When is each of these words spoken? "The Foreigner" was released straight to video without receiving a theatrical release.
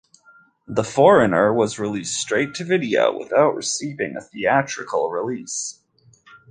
"The 0.67 0.83
Foreigner" 0.83 1.53
was 1.53 1.77
released 1.77 2.19
straight 2.19 2.55
to 2.55 2.63
video 2.63 3.15
without 3.15 3.51
receiving 3.55 4.15
a 4.17 4.21
theatrical 4.21 5.11
release. 5.11 5.79